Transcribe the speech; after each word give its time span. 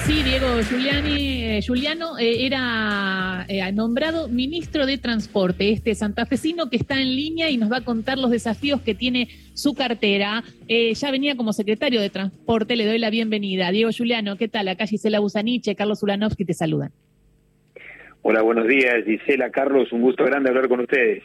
Así, 0.00 0.22
Diego 0.22 0.60
Giuliani, 0.62 1.42
eh, 1.42 1.60
Giuliano 1.60 2.18
eh, 2.18 2.46
era 2.46 3.44
eh, 3.48 3.72
nombrado 3.72 4.28
ministro 4.28 4.86
de 4.86 4.96
Transporte, 4.96 5.72
este 5.72 5.92
santafesino 5.96 6.70
que 6.70 6.76
está 6.76 7.00
en 7.00 7.16
línea 7.16 7.50
y 7.50 7.56
nos 7.56 7.70
va 7.70 7.78
a 7.78 7.84
contar 7.84 8.16
los 8.16 8.30
desafíos 8.30 8.80
que 8.80 8.94
tiene 8.94 9.28
su 9.54 9.74
cartera. 9.74 10.44
ya 10.68 11.10
venía 11.10 11.36
como 11.36 11.52
secretario 11.52 12.00
de 12.00 12.10
Transporte, 12.10 12.76
le 12.76 12.86
doy 12.86 13.00
la 13.00 13.10
bienvenida. 13.10 13.72
Diego 13.72 13.90
Giuliano, 13.90 14.36
¿qué 14.36 14.46
tal? 14.46 14.68
Acá 14.68 14.86
Gisela 14.86 15.18
Busaniche, 15.18 15.74
Carlos 15.74 16.00
Ulanovsky 16.00 16.44
te 16.44 16.54
saludan. 16.54 16.92
Hola, 18.22 18.42
buenos 18.42 18.68
días, 18.68 19.04
Gisela, 19.04 19.50
Carlos, 19.50 19.90
un 19.90 20.02
gusto 20.02 20.24
grande 20.24 20.50
hablar 20.50 20.68
con 20.68 20.78
ustedes. 20.78 21.24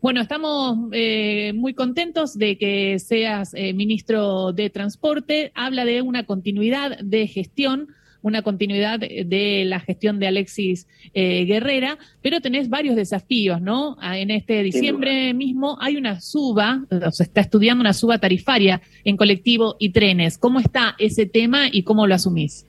Bueno, 0.00 0.20
estamos 0.20 0.78
eh, 0.92 1.52
muy 1.56 1.74
contentos 1.74 2.38
de 2.38 2.56
que 2.56 3.00
seas 3.00 3.52
eh, 3.54 3.72
ministro 3.72 4.52
de 4.52 4.70
Transporte. 4.70 5.50
Habla 5.56 5.84
de 5.84 6.02
una 6.02 6.24
continuidad 6.24 7.00
de 7.00 7.26
gestión, 7.26 7.88
una 8.22 8.42
continuidad 8.42 9.00
de 9.00 9.64
la 9.66 9.80
gestión 9.80 10.20
de 10.20 10.28
Alexis 10.28 10.86
eh, 11.14 11.44
Guerrera, 11.46 11.98
pero 12.22 12.40
tenés 12.40 12.68
varios 12.68 12.94
desafíos, 12.94 13.60
¿no? 13.60 13.96
Ah, 14.00 14.18
en 14.18 14.30
este 14.30 14.62
diciembre 14.62 15.34
mismo 15.34 15.78
hay 15.80 15.96
una 15.96 16.20
suba, 16.20 16.84
se 17.10 17.24
está 17.24 17.40
estudiando 17.40 17.80
una 17.80 17.92
suba 17.92 18.18
tarifaria 18.18 18.80
en 19.02 19.16
colectivo 19.16 19.74
y 19.80 19.90
trenes. 19.90 20.38
¿Cómo 20.38 20.60
está 20.60 20.94
ese 21.00 21.26
tema 21.26 21.66
y 21.72 21.82
cómo 21.82 22.06
lo 22.06 22.14
asumís? 22.14 22.66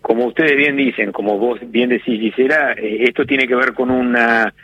Como 0.00 0.24
ustedes 0.24 0.56
bien 0.56 0.74
dicen, 0.74 1.12
como 1.12 1.36
vos 1.36 1.60
bien 1.66 1.90
decís, 1.90 2.18
Gisela, 2.18 2.72
esto 2.72 3.26
tiene 3.26 3.46
que 3.46 3.54
ver 3.54 3.74
con 3.74 3.90
una 3.90 4.54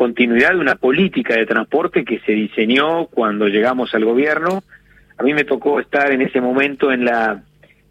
continuidad 0.00 0.52
de 0.52 0.60
una 0.60 0.76
política 0.76 1.36
de 1.36 1.44
transporte 1.44 2.06
que 2.06 2.20
se 2.20 2.32
diseñó 2.32 3.04
cuando 3.08 3.48
llegamos 3.48 3.94
al 3.94 4.06
gobierno. 4.06 4.62
A 5.18 5.22
mí 5.22 5.34
me 5.34 5.44
tocó 5.44 5.78
estar 5.78 6.10
en 6.10 6.22
ese 6.22 6.40
momento 6.40 6.90
en 6.90 7.04
la, 7.04 7.42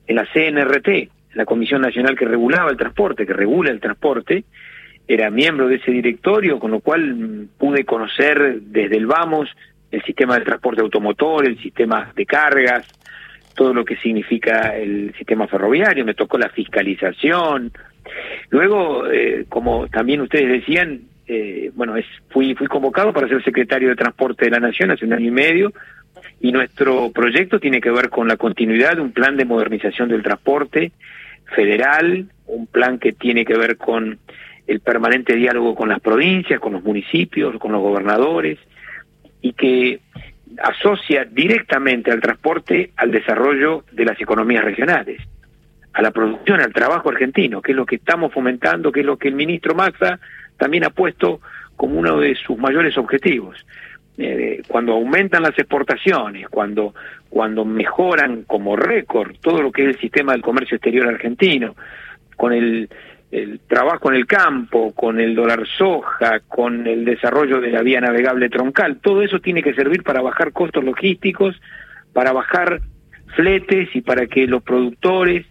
en 0.08 0.16
la 0.16 0.26
CNRT, 0.34 1.08
la 1.36 1.46
Comisión 1.46 1.84
Nacional 1.84 2.18
que 2.18 2.26
regulaba 2.26 2.72
el 2.72 2.78
transporte, 2.78 3.28
que 3.28 3.34
regula 3.34 3.70
el 3.70 3.80
transporte. 3.80 4.44
Era 5.08 5.30
miembro 5.30 5.68
de 5.68 5.76
ese 5.76 5.92
directorio, 5.92 6.58
con 6.58 6.72
lo 6.72 6.80
cual 6.80 7.48
pude 7.60 7.86
conocer 7.86 8.60
desde 8.60 8.98
el 8.98 9.06
vamos 9.06 9.48
el 9.92 10.02
sistema 10.02 10.40
de 10.40 10.46
transporte 10.46 10.82
automotor, 10.82 11.48
el 11.48 11.62
sistema 11.62 12.12
de 12.16 12.26
cargas, 12.26 12.88
todo 13.54 13.72
lo 13.72 13.86
que 13.86 13.98
significa 13.98 14.76
el 14.76 15.14
sistema 15.16 15.46
ferroviario, 15.46 16.06
me 16.06 16.16
tocó 16.16 16.40
la 16.40 16.50
fiscalización. 16.50 17.72
Luego, 18.50 19.08
eh, 19.12 19.46
como 19.48 19.88
también 19.90 20.22
ustedes 20.22 20.50
decían, 20.50 21.02
eh, 21.32 21.70
bueno, 21.76 21.96
es, 21.96 22.08
fui, 22.30 22.56
fui 22.56 22.66
convocado 22.66 23.14
para 23.14 23.28
ser 23.28 23.44
secretario 23.44 23.90
de 23.90 23.96
Transporte 23.96 24.46
de 24.46 24.52
la 24.52 24.60
Nación 24.60 24.90
hace 24.90 25.06
un 25.06 25.14
año 25.14 25.28
y 25.28 25.32
medio 25.32 25.74
y 26.42 26.52
nuestro 26.52 27.12
proyecto 27.12 27.60
tiene 27.60 27.80
que 27.80 27.92
ver 27.92 28.10
con 28.10 28.28
la 28.28 28.36
continuidad 28.36 28.96
de 28.96 29.02
un 29.02 29.12
plan 29.12 29.38
de 29.38 29.46
modernización 29.46 30.10
del 30.10 30.24
transporte 30.24 30.92
federal, 31.56 32.26
un 32.48 32.66
plan 32.66 32.98
que 32.98 33.12
tiene 33.12 33.46
que 33.46 33.56
ver 33.56 33.78
con 33.78 34.18
el 34.66 34.80
permanente 34.80 35.36
diálogo 35.36 35.76
con 35.76 35.90
las 35.90 36.00
provincias, 36.00 36.60
con 36.60 36.74
los 36.74 36.84
municipios, 36.84 37.60
con 37.60 37.74
los 37.74 37.82
gobernadores 37.82 38.58
y 39.40 39.54
que 39.54 40.00
asocia 40.64 41.26
directamente 41.26 42.10
al 42.10 42.22
transporte 42.22 42.90
al 42.96 43.12
desarrollo 43.12 43.84
de 43.92 44.06
las 44.06 44.20
economías 44.20 44.64
regionales, 44.64 45.22
a 45.94 46.02
la 46.02 46.10
producción, 46.10 46.60
al 46.60 46.74
trabajo 46.74 47.10
argentino, 47.10 47.62
que 47.62 47.74
es 47.74 47.76
lo 47.76 47.86
que 47.86 47.98
estamos 47.98 48.34
fomentando, 48.34 48.92
que 48.92 49.02
es 49.02 49.06
lo 49.06 49.18
que 49.18 49.28
el 49.28 49.36
ministro 49.36 49.76
Maxa 49.76 50.20
también 50.60 50.84
ha 50.84 50.92
puesto 50.92 51.40
como 51.76 51.98
uno 51.98 52.20
de 52.20 52.36
sus 52.36 52.58
mayores 52.58 52.96
objetivos. 52.98 53.66
Eh, 54.18 54.62
cuando 54.68 54.94
aumentan 54.94 55.44
las 55.44 55.58
exportaciones, 55.58 56.50
cuando, 56.50 56.94
cuando 57.30 57.64
mejoran 57.64 58.44
como 58.44 58.76
récord 58.76 59.38
todo 59.42 59.62
lo 59.62 59.72
que 59.72 59.84
es 59.84 59.88
el 59.96 60.02
sistema 60.02 60.34
del 60.34 60.42
comercio 60.42 60.76
exterior 60.76 61.08
argentino, 61.08 61.76
con 62.36 62.52
el, 62.52 62.90
el 63.32 63.62
trabajo 63.62 64.10
en 64.10 64.18
el 64.18 64.28
campo, 64.28 64.94
con 64.94 65.22
el 65.22 65.36
dólar 65.36 65.66
soja, 65.78 66.42
con 66.42 66.86
el 66.86 67.06
desarrollo 67.06 67.62
de 67.62 67.72
la 67.72 67.82
vía 67.82 68.02
navegable 68.02 68.50
troncal, 68.50 68.98
todo 68.98 69.22
eso 69.22 69.40
tiene 69.40 69.64
que 69.64 69.74
servir 69.74 70.04
para 70.04 70.22
bajar 70.22 70.52
costos 70.52 70.84
logísticos, 70.84 71.56
para 72.12 72.34
bajar 72.34 72.82
fletes 73.36 73.96
y 73.96 74.02
para 74.02 74.28
que 74.28 74.48
los 74.48 74.64
productores 74.64 75.46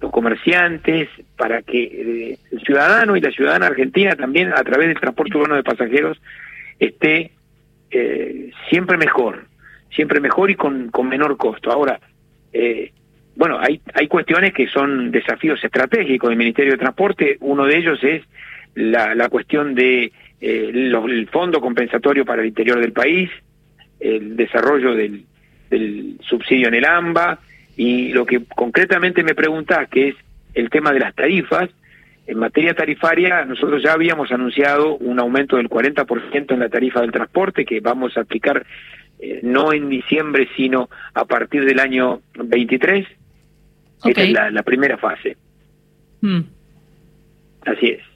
los 0.00 0.10
comerciantes, 0.10 1.08
para 1.36 1.62
que 1.62 1.82
eh, 1.82 2.38
el 2.50 2.60
ciudadano 2.62 3.16
y 3.16 3.20
la 3.20 3.30
ciudadana 3.30 3.66
argentina 3.66 4.16
también 4.16 4.52
a 4.52 4.62
través 4.64 4.88
del 4.88 5.00
transporte 5.00 5.36
urbano 5.36 5.56
de 5.56 5.62
pasajeros 5.62 6.20
esté 6.78 7.32
eh, 7.90 8.50
siempre 8.70 8.96
mejor, 8.96 9.44
siempre 9.94 10.20
mejor 10.20 10.50
y 10.50 10.54
con, 10.54 10.90
con 10.90 11.08
menor 11.08 11.36
costo. 11.36 11.70
Ahora, 11.70 12.00
eh, 12.52 12.92
bueno, 13.36 13.58
hay, 13.60 13.80
hay 13.94 14.08
cuestiones 14.08 14.54
que 14.54 14.68
son 14.68 15.10
desafíos 15.10 15.62
estratégicos 15.62 16.30
del 16.30 16.38
Ministerio 16.38 16.72
de 16.72 16.78
Transporte, 16.78 17.36
uno 17.40 17.66
de 17.66 17.76
ellos 17.76 18.02
es 18.02 18.22
la, 18.74 19.14
la 19.14 19.28
cuestión 19.28 19.74
de 19.74 20.12
el 20.40 21.28
fondo 21.30 21.60
compensatorio 21.60 22.24
para 22.24 22.40
el 22.40 22.48
interior 22.48 22.80
del 22.80 22.92
país, 22.92 23.30
el 23.98 24.36
desarrollo 24.36 24.94
del, 24.94 25.26
del 25.68 26.16
subsidio 26.22 26.68
en 26.68 26.74
el 26.74 26.86
AMBA, 26.86 27.38
y 27.76 28.12
lo 28.12 28.26
que 28.26 28.44
concretamente 28.44 29.22
me 29.22 29.34
preguntás, 29.34 29.88
que 29.88 30.08
es 30.08 30.14
el 30.54 30.70
tema 30.70 30.92
de 30.92 31.00
las 31.00 31.14
tarifas, 31.14 31.70
en 32.26 32.38
materia 32.38 32.74
tarifaria, 32.74 33.44
nosotros 33.44 33.82
ya 33.82 33.92
habíamos 33.92 34.30
anunciado 34.30 34.96
un 34.98 35.18
aumento 35.18 35.56
del 35.56 35.68
40% 35.68 36.52
en 36.52 36.60
la 36.60 36.68
tarifa 36.68 37.00
del 37.00 37.10
transporte 37.10 37.64
que 37.64 37.80
vamos 37.80 38.16
a 38.16 38.20
aplicar 38.20 38.64
eh, 39.18 39.40
no 39.42 39.72
en 39.72 39.88
diciembre, 39.88 40.48
sino 40.56 40.88
a 41.14 41.24
partir 41.24 41.64
del 41.64 41.80
año 41.80 42.20
23. 42.34 43.06
Esta 44.04 44.22
es 44.22 44.52
la, 44.52 44.62
primera 44.62 44.96
fase. 44.96 45.36
Hmm. 46.20 46.40
Así 47.66 47.86
es. 47.86 48.09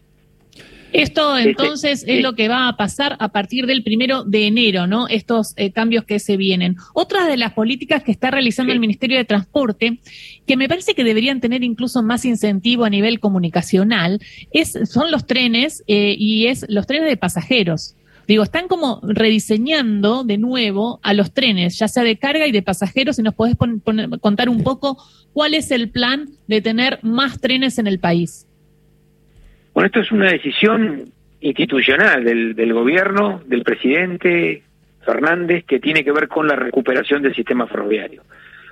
Esto 0.94 1.36
este, 1.36 1.50
entonces 1.50 2.04
es 2.06 2.22
lo 2.22 2.34
que 2.34 2.46
va 2.46 2.68
a 2.68 2.76
pasar 2.76 3.16
a 3.18 3.30
partir 3.30 3.66
del 3.66 3.82
primero 3.82 4.22
de 4.22 4.46
enero, 4.46 4.86
¿no? 4.86 5.08
Estos 5.08 5.52
eh, 5.56 5.72
cambios 5.72 6.04
que 6.04 6.20
se 6.20 6.36
vienen. 6.36 6.76
Otra 6.94 7.26
de 7.26 7.36
las 7.36 7.52
políticas 7.52 8.04
que 8.04 8.12
está 8.12 8.30
realizando 8.30 8.72
el 8.72 8.78
Ministerio 8.78 9.16
de 9.16 9.24
Transporte, 9.24 9.98
que 10.46 10.56
me 10.56 10.68
parece 10.68 10.94
que 10.94 11.02
deberían 11.02 11.40
tener 11.40 11.64
incluso 11.64 12.04
más 12.04 12.24
incentivo 12.24 12.84
a 12.84 12.90
nivel 12.90 13.18
comunicacional, 13.18 14.20
es, 14.52 14.78
son 14.84 15.10
los 15.10 15.26
trenes 15.26 15.82
eh, 15.88 16.14
y 16.16 16.46
es 16.46 16.64
los 16.68 16.86
trenes 16.86 17.08
de 17.08 17.16
pasajeros. 17.16 17.96
Digo, 18.28 18.44
están 18.44 18.68
como 18.68 19.00
rediseñando 19.02 20.22
de 20.22 20.38
nuevo 20.38 21.00
a 21.02 21.12
los 21.12 21.34
trenes, 21.34 21.76
ya 21.76 21.88
sea 21.88 22.04
de 22.04 22.18
carga 22.18 22.46
y 22.46 22.52
de 22.52 22.62
pasajeros, 22.62 23.18
y 23.18 23.22
nos 23.22 23.34
podés 23.34 23.56
contar 24.20 24.48
un 24.48 24.62
poco 24.62 24.96
cuál 25.32 25.54
es 25.54 25.72
el 25.72 25.90
plan 25.90 26.30
de 26.46 26.62
tener 26.62 27.00
más 27.02 27.40
trenes 27.40 27.78
en 27.78 27.88
el 27.88 27.98
país. 27.98 28.46
Bueno, 29.74 29.88
esto 29.88 30.00
es 30.00 30.12
una 30.12 30.30
decisión 30.30 31.12
institucional 31.40 32.22
del, 32.24 32.72
gobierno, 32.72 33.42
del 33.44 33.64
presidente 33.64 34.62
Fernández, 35.04 35.64
que 35.64 35.80
tiene 35.80 36.04
que 36.04 36.12
ver 36.12 36.28
con 36.28 36.46
la 36.46 36.54
recuperación 36.54 37.22
del 37.22 37.34
sistema 37.34 37.66
ferroviario. 37.66 38.22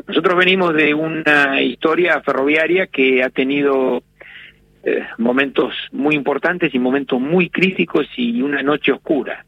Nosotros 0.07 0.39
venimos 0.39 0.75
de 0.75 0.95
una 0.95 1.61
historia 1.61 2.21
ferroviaria 2.23 2.87
que 2.87 3.23
ha 3.25 3.31
tenido 3.31 4.05
eh, 4.85 5.05
momentos 5.19 5.75
muy 5.91 6.15
importantes 6.15 6.73
y 6.73 6.79
momentos 6.79 7.21
muy 7.21 7.51
críticos 7.51 8.07
y 8.17 8.41
una 8.41 8.63
noche 8.63 8.93
oscura. 8.93 9.45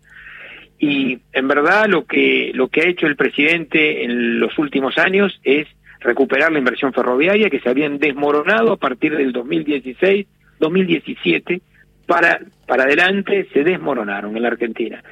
Y 0.81 1.21
en 1.33 1.49
verdad 1.49 1.87
lo 1.87 2.05
que 2.05 2.51
lo 2.53 2.67
que 2.67 2.83
ha 2.83 2.89
hecho 2.89 3.07
el 3.07 3.17
presidente 3.17 4.05
en 4.05 4.41
los 4.41 4.59
últimos 4.59 4.99
años 4.99 5.41
es 5.45 5.69
recuperar 6.01 6.53
la 6.53 6.59
inversión 6.59 6.93
ferroviaria 6.93 7.49
que 7.49 7.61
se 7.61 7.69
habían 7.69 7.99
desmoronado 7.99 8.73
a 8.73 8.77
partir 8.77 9.17
del 9.17 9.33
2016 9.33 10.27
2017 10.59 11.61
para, 12.07 12.41
para 12.67 12.85
adelante 12.85 13.49
se 13.53 13.65
desmoronaron 13.65 14.37
en 14.37 14.43
la 14.43 14.49
Argentina. 14.49 15.03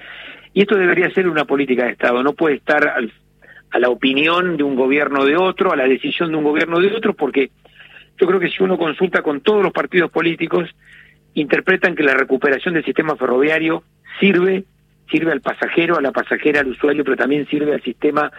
Y 0.54 0.62
esto 0.62 0.76
debería 0.76 1.10
ser 1.10 1.28
una 1.28 1.44
política 1.44 1.84
de 1.84 1.92
Estado, 1.92 2.22
no 2.22 2.34
puede 2.34 2.56
estar 2.56 2.86
a 3.70 3.78
la 3.78 3.88
opinión 3.88 4.56
de 4.56 4.62
un 4.64 4.76
gobierno 4.76 5.24
de 5.24 5.36
otro, 5.36 5.72
a 5.72 5.76
la 5.76 5.88
decisión 5.88 6.30
de 6.30 6.36
un 6.36 6.44
gobierno 6.44 6.78
de 6.78 6.94
otro, 6.94 7.14
porque 7.14 7.50
yo 8.20 8.26
creo 8.26 8.38
que 8.38 8.50
si 8.50 8.62
uno 8.62 8.76
consulta 8.76 9.22
con 9.22 9.40
todos 9.40 9.62
los 9.62 9.72
partidos 9.72 10.10
políticos, 10.10 10.68
interpretan 11.34 11.94
que 11.94 12.02
la 12.02 12.14
recuperación 12.14 12.74
del 12.74 12.84
sistema 12.84 13.16
ferroviario 13.16 13.82
sirve, 14.20 14.64
sirve 15.10 15.32
al 15.32 15.40
pasajero, 15.40 15.96
a 15.96 16.02
la 16.02 16.12
pasajera, 16.12 16.60
al 16.60 16.68
usuario, 16.68 17.04
pero 17.04 17.16
también 17.16 17.46
sirve 17.46 17.72
al 17.72 17.82
sistema, 17.82 18.30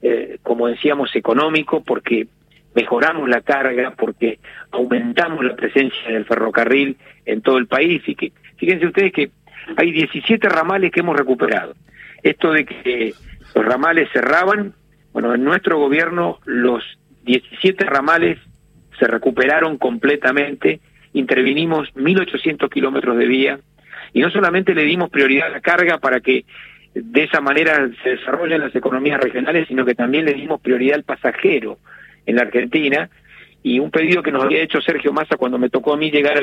eh, 0.00 0.38
como 0.42 0.66
decíamos, 0.66 1.14
económico, 1.14 1.82
porque 1.84 2.26
mejoramos 2.74 3.28
la 3.28 3.40
carga, 3.40 3.94
porque 3.96 4.38
aumentamos 4.70 5.44
la 5.44 5.56
presencia 5.56 6.10
del 6.10 6.24
ferrocarril 6.24 6.96
en 7.26 7.42
todo 7.42 7.58
el 7.58 7.66
país. 7.66 8.02
Y 8.06 8.14
que 8.14 8.32
fíjense 8.56 8.86
ustedes 8.86 9.12
que 9.12 9.30
hay 9.76 9.92
17 9.92 10.48
ramales 10.48 10.90
que 10.90 11.00
hemos 11.00 11.16
recuperado. 11.16 11.74
Esto 12.22 12.52
de 12.52 12.64
que 12.64 13.14
los 13.54 13.64
ramales 13.64 14.08
cerraban, 14.12 14.74
bueno, 15.12 15.34
en 15.34 15.44
nuestro 15.44 15.78
gobierno 15.78 16.38
los 16.44 16.82
17 17.24 17.84
ramales 17.84 18.38
se 18.98 19.06
recuperaron 19.06 19.78
completamente, 19.78 20.80
intervinimos 21.12 21.88
1.800 21.94 22.68
kilómetros 22.70 23.16
de 23.16 23.26
vía 23.26 23.60
y 24.12 24.20
no 24.20 24.30
solamente 24.30 24.74
le 24.74 24.84
dimos 24.84 25.10
prioridad 25.10 25.46
a 25.48 25.50
la 25.50 25.60
carga 25.60 25.98
para 25.98 26.20
que 26.20 26.44
de 26.94 27.22
esa 27.22 27.40
manera 27.40 27.88
se 28.02 28.10
desarrollen 28.10 28.60
las 28.60 28.74
economías 28.74 29.20
regionales, 29.20 29.68
sino 29.68 29.84
que 29.84 29.94
también 29.94 30.24
le 30.24 30.34
dimos 30.34 30.60
prioridad 30.60 30.96
al 30.96 31.04
pasajero, 31.04 31.78
en 32.30 32.36
la 32.36 32.42
Argentina 32.42 33.10
y 33.62 33.78
un 33.78 33.90
pedido 33.90 34.22
que 34.22 34.32
nos 34.32 34.44
había 34.44 34.62
hecho 34.62 34.80
Sergio 34.80 35.12
Massa 35.12 35.36
cuando 35.36 35.58
me 35.58 35.68
tocó 35.68 35.92
a 35.92 35.96
mí 35.96 36.10
llegar 36.10 36.38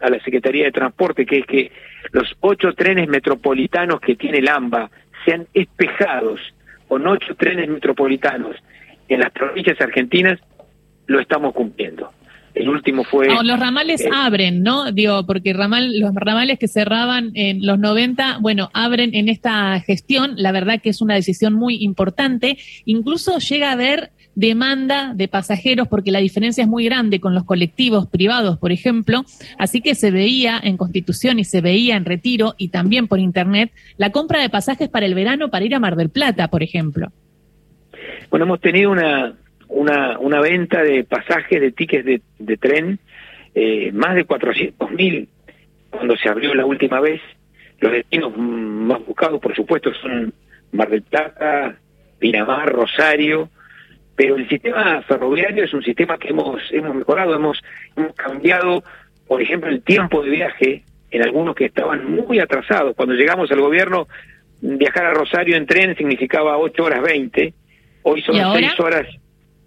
a 0.00 0.10
la 0.10 0.20
Secretaría 0.20 0.64
de 0.64 0.72
Transporte, 0.72 1.26
que 1.26 1.40
es 1.40 1.46
que 1.46 1.72
los 2.12 2.34
ocho 2.40 2.72
trenes 2.72 3.08
metropolitanos 3.08 4.00
que 4.00 4.16
tiene 4.16 4.38
el 4.38 4.48
AMBA 4.48 4.90
sean 5.24 5.46
espejados 5.52 6.40
con 6.88 7.06
ocho 7.06 7.34
trenes 7.34 7.68
metropolitanos 7.68 8.56
en 9.08 9.20
las 9.20 9.30
provincias 9.32 9.80
argentinas, 9.80 10.38
lo 11.06 11.20
estamos 11.20 11.52
cumpliendo. 11.52 12.10
El 12.54 12.68
último 12.68 13.02
fue... 13.02 13.26
los 13.42 13.58
ramales 13.58 14.00
eh, 14.02 14.08
abren, 14.14 14.62
¿no? 14.62 14.92
Digo, 14.92 15.26
porque 15.26 15.52
ramal, 15.52 15.98
los 15.98 16.14
ramales 16.14 16.58
que 16.58 16.68
cerraban 16.68 17.32
en 17.34 17.66
los 17.66 17.80
90, 17.80 18.38
bueno, 18.40 18.70
abren 18.72 19.12
en 19.12 19.28
esta 19.28 19.80
gestión. 19.80 20.34
La 20.36 20.52
verdad 20.52 20.80
que 20.80 20.90
es 20.90 21.02
una 21.02 21.14
decisión 21.14 21.52
muy 21.52 21.82
importante. 21.82 22.56
Incluso 22.84 23.38
llega 23.38 23.70
a 23.70 23.72
haber 23.72 24.10
demanda 24.34 25.12
de 25.14 25.28
pasajeros 25.28 25.88
porque 25.88 26.10
la 26.10 26.18
diferencia 26.18 26.62
es 26.62 26.68
muy 26.68 26.84
grande 26.84 27.20
con 27.20 27.34
los 27.34 27.44
colectivos 27.44 28.06
privados, 28.06 28.58
por 28.58 28.72
ejemplo. 28.72 29.24
Así 29.58 29.80
que 29.80 29.94
se 29.94 30.10
veía 30.10 30.60
en 30.62 30.76
Constitución 30.76 31.38
y 31.38 31.44
se 31.44 31.60
veía 31.60 31.96
en 31.96 32.04
Retiro 32.04 32.54
y 32.58 32.68
también 32.68 33.08
por 33.08 33.20
Internet 33.20 33.70
la 33.96 34.10
compra 34.10 34.40
de 34.40 34.50
pasajes 34.50 34.88
para 34.88 35.06
el 35.06 35.14
verano 35.14 35.50
para 35.50 35.64
ir 35.64 35.74
a 35.74 35.80
Mar 35.80 35.96
del 35.96 36.10
Plata, 36.10 36.48
por 36.48 36.62
ejemplo. 36.62 37.08
Bueno, 38.30 38.46
hemos 38.46 38.60
tenido 38.60 38.90
una, 38.90 39.34
una, 39.68 40.18
una 40.18 40.40
venta 40.40 40.82
de 40.82 41.04
pasajes, 41.04 41.60
de 41.60 41.72
tickets 41.72 42.22
de, 42.38 42.56
tren, 42.56 42.98
eh, 43.54 43.92
más 43.92 44.14
de 44.14 44.24
400 44.24 44.90
mil 44.90 45.28
cuando 45.90 46.16
se 46.16 46.28
abrió 46.28 46.54
la 46.54 46.66
última 46.66 47.00
vez. 47.00 47.20
Los 47.80 47.92
destinos 47.92 48.36
más 48.36 49.04
buscados, 49.04 49.40
por 49.40 49.54
supuesto, 49.54 49.92
son 49.94 50.32
Mar 50.72 50.88
del 50.90 51.02
Plata, 51.02 51.76
Pinamar, 52.18 52.72
Rosario, 52.72 53.50
pero 54.16 54.36
el 54.36 54.48
sistema 54.48 55.02
ferroviario 55.02 55.64
es 55.64 55.74
un 55.74 55.82
sistema 55.82 56.18
que 56.18 56.28
hemos, 56.28 56.62
hemos 56.70 56.94
mejorado, 56.94 57.34
hemos, 57.34 57.60
hemos 57.96 58.14
cambiado, 58.14 58.84
por 59.26 59.42
ejemplo, 59.42 59.70
el 59.70 59.82
tiempo 59.82 60.22
de 60.22 60.30
viaje 60.30 60.84
en 61.10 61.22
algunos 61.22 61.54
que 61.54 61.66
estaban 61.66 62.10
muy 62.10 62.38
atrasados. 62.38 62.94
Cuando 62.94 63.14
llegamos 63.14 63.50
al 63.50 63.60
gobierno, 63.60 64.06
viajar 64.60 65.06
a 65.06 65.14
Rosario 65.14 65.56
en 65.56 65.66
tren 65.66 65.96
significaba 65.96 66.58
8 66.58 66.84
horas 66.84 67.02
20, 67.02 67.54
hoy 68.02 68.22
son 68.22 68.36
6 68.36 68.80
horas, 68.80 69.06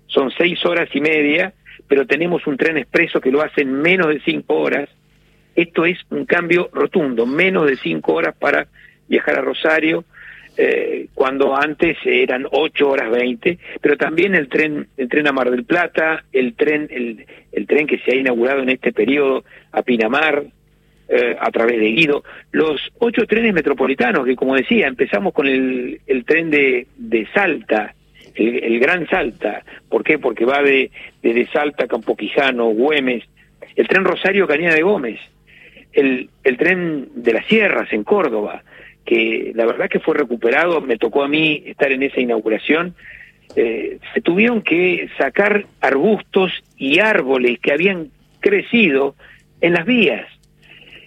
son 0.07 0.31
6 0.31 0.65
horas 0.65 0.89
y 0.93 1.01
media, 1.01 1.53
pero 1.87 2.05
tenemos 2.05 2.47
un 2.47 2.57
tren 2.57 2.77
expreso 2.77 3.19
que 3.19 3.31
lo 3.31 3.41
hace 3.41 3.61
en 3.61 3.73
menos 3.81 4.07
de 4.07 4.21
5 4.21 4.53
horas. 4.53 4.89
Esto 5.55 5.85
es 5.85 5.97
un 6.09 6.25
cambio 6.25 6.69
rotundo, 6.71 7.25
menos 7.25 7.65
de 7.67 7.75
5 7.77 8.13
horas 8.13 8.35
para 8.37 8.67
viajar 9.07 9.39
a 9.39 9.41
Rosario 9.41 10.05
eh, 10.57 11.07
cuando 11.13 11.55
antes 11.55 11.97
eran 12.03 12.47
8 12.49 12.89
horas 12.89 13.11
20, 13.11 13.59
pero 13.79 13.95
también 13.95 14.33
el 14.33 14.49
tren, 14.49 14.87
el 14.97 15.07
tren 15.07 15.27
a 15.27 15.31
Mar 15.31 15.51
del 15.51 15.65
Plata, 15.65 16.23
el 16.33 16.55
tren, 16.55 16.87
el, 16.89 17.25
el 17.51 17.67
tren 17.67 17.85
que 17.85 17.99
se 17.99 18.11
ha 18.11 18.15
inaugurado 18.15 18.63
en 18.63 18.69
este 18.69 18.91
periodo 18.91 19.43
a 19.71 19.83
Pinamar, 19.83 20.45
eh, 21.09 21.37
a 21.39 21.51
través 21.51 21.79
de 21.79 21.91
Guido, 21.91 22.23
los 22.51 22.81
ocho 22.99 23.25
trenes 23.25 23.53
metropolitanos, 23.53 24.25
que 24.25 24.35
como 24.35 24.55
decía, 24.55 24.87
empezamos 24.87 25.31
con 25.31 25.47
el, 25.47 26.01
el 26.05 26.25
tren 26.25 26.49
de, 26.49 26.87
de 26.97 27.25
Salta, 27.33 27.93
el, 28.35 28.79
Gran 28.79 29.07
Salta, 29.07 29.63
¿por 29.87 30.03
qué? 30.03 30.19
Porque 30.19 30.43
va 30.43 30.61
de, 30.61 30.91
de 31.21 31.47
Salta, 31.47 31.87
Campo 31.87 32.17
Quijano, 32.17 32.65
Güemes, 32.65 33.23
el 33.75 33.87
tren 33.87 34.03
Rosario 34.03 34.47
Cañada 34.47 34.75
de 34.75 34.81
Gómez, 34.81 35.19
el, 35.93 36.29
el 36.43 36.57
tren 36.57 37.07
de 37.15 37.33
las 37.33 37.45
Sierras 37.45 37.93
en 37.93 38.03
Córdoba, 38.03 38.63
que 39.07 39.53
la 39.55 39.65
verdad 39.65 39.89
que 39.89 40.01
fue 40.01 40.15
recuperado, 40.15 40.81
me 40.81 40.97
tocó 40.97 41.23
a 41.23 41.29
mí 41.29 41.63
estar 41.65 41.91
en 41.91 42.03
esa 42.03 42.19
inauguración, 42.19 42.93
eh, 43.55 43.99
se 44.13 44.21
tuvieron 44.21 44.61
que 44.61 45.09
sacar 45.17 45.65
arbustos 45.79 46.51
y 46.77 46.99
árboles 46.99 47.57
que 47.59 47.71
habían 47.71 48.09
crecido 48.41 49.15
en 49.61 49.73
las 49.73 49.85
vías. 49.85 50.27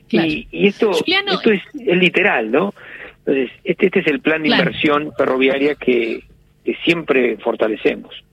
Y, 0.08 0.48
esto, 0.66 0.90
esto 0.90 1.52
es, 1.52 1.62
literal, 1.74 2.50
¿no? 2.50 2.74
Entonces, 3.18 3.50
este, 3.62 3.86
este 3.86 4.00
es 4.00 4.06
el 4.08 4.20
plan 4.20 4.42
de 4.42 4.48
inversión 4.48 5.12
ferroviaria 5.16 5.76
que, 5.76 6.24
que 6.64 6.74
siempre 6.82 7.36
fortalecemos. 7.36 8.24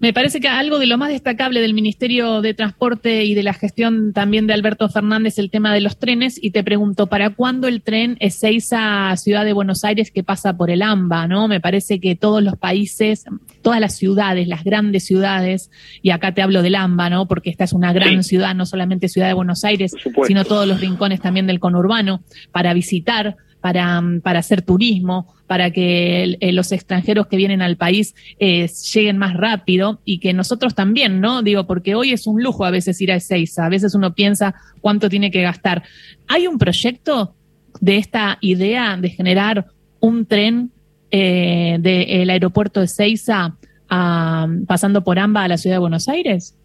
Me 0.00 0.14
parece 0.14 0.40
que 0.40 0.48
algo 0.48 0.78
de 0.78 0.86
lo 0.86 0.96
más 0.96 1.10
destacable 1.10 1.60
del 1.60 1.74
Ministerio 1.74 2.40
de 2.40 2.54
Transporte 2.54 3.26
y 3.26 3.34
de 3.34 3.42
la 3.42 3.52
gestión 3.52 4.14
también 4.14 4.46
de 4.46 4.54
Alberto 4.54 4.88
Fernández 4.88 5.38
el 5.38 5.50
tema 5.50 5.74
de 5.74 5.82
los 5.82 5.98
trenes 5.98 6.42
y 6.42 6.52
te 6.52 6.64
pregunto, 6.64 7.08
¿para 7.08 7.28
cuándo 7.28 7.68
el 7.68 7.82
tren 7.82 8.16
Ezeiza 8.18 9.14
Ciudad 9.18 9.44
de 9.44 9.52
Buenos 9.52 9.84
Aires 9.84 10.10
que 10.10 10.24
pasa 10.24 10.56
por 10.56 10.70
el 10.70 10.80
AMBA, 10.80 11.28
no? 11.28 11.48
Me 11.48 11.60
parece 11.60 12.00
que 12.00 12.16
todos 12.16 12.42
los 12.42 12.56
países, 12.56 13.26
todas 13.60 13.78
las 13.78 13.94
ciudades, 13.94 14.48
las 14.48 14.64
grandes 14.64 15.04
ciudades, 15.04 15.70
y 16.00 16.10
acá 16.10 16.32
te 16.32 16.40
hablo 16.40 16.62
del 16.62 16.76
AMBA, 16.76 17.10
¿no? 17.10 17.28
Porque 17.28 17.50
esta 17.50 17.64
es 17.64 17.74
una 17.74 17.92
gran 17.92 18.24
ciudad, 18.24 18.54
no 18.54 18.64
solamente 18.64 19.08
Ciudad 19.08 19.28
de 19.28 19.34
Buenos 19.34 19.64
Aires, 19.64 19.94
sino 20.26 20.46
todos 20.46 20.66
los 20.66 20.80
rincones 20.80 21.20
también 21.20 21.46
del 21.46 21.60
conurbano 21.60 22.22
para 22.52 22.72
visitar 22.72 23.36
para, 23.60 24.02
para 24.22 24.38
hacer 24.38 24.62
turismo, 24.62 25.34
para 25.46 25.70
que 25.70 26.36
eh, 26.40 26.52
los 26.52 26.72
extranjeros 26.72 27.26
que 27.26 27.36
vienen 27.36 27.62
al 27.62 27.76
país 27.76 28.14
eh, 28.38 28.68
lleguen 28.94 29.18
más 29.18 29.34
rápido 29.34 30.00
y 30.04 30.18
que 30.18 30.32
nosotros 30.32 30.74
también, 30.74 31.20
¿no? 31.20 31.42
Digo, 31.42 31.66
porque 31.66 31.94
hoy 31.94 32.12
es 32.12 32.26
un 32.26 32.42
lujo 32.42 32.64
a 32.64 32.70
veces 32.70 33.00
ir 33.00 33.12
a 33.12 33.16
Ezeiza, 33.16 33.66
a 33.66 33.68
veces 33.68 33.94
uno 33.94 34.14
piensa 34.14 34.54
cuánto 34.80 35.08
tiene 35.08 35.30
que 35.30 35.42
gastar. 35.42 35.82
¿Hay 36.28 36.46
un 36.46 36.58
proyecto 36.58 37.34
de 37.80 37.96
esta 37.96 38.38
idea 38.40 38.96
de 38.96 39.10
generar 39.10 39.66
un 40.00 40.24
tren 40.26 40.70
eh, 41.10 41.78
del 41.80 42.30
aeropuerto 42.30 42.80
de 42.80 42.86
Ezeiza 42.86 43.56
pasando 43.88 45.02
por 45.02 45.18
AMBA 45.18 45.42
a 45.42 45.48
la 45.48 45.56
ciudad 45.56 45.76
de 45.76 45.80
Buenos 45.80 46.08
Aires? 46.08 46.56